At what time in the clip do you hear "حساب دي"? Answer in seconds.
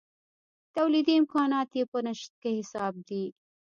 2.57-3.23